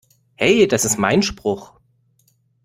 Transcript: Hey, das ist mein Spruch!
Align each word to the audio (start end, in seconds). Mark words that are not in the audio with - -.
Hey, 0.33 0.67
das 0.67 0.83
ist 0.83 0.97
mein 0.97 1.21
Spruch! 1.21 1.79